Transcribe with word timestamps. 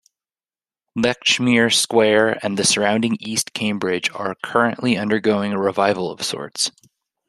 Lechmere 0.97 1.71
Square 1.71 2.39
and 2.43 2.57
the 2.57 2.63
surrounding 2.63 3.17
East 3.19 3.53
Cambridge 3.53 4.09
are 4.09 4.33
currently 4.41 4.97
undergoing 4.97 5.53
a 5.53 5.59
revival 5.61 6.09
of 6.09 6.23
sorts. 6.23 6.71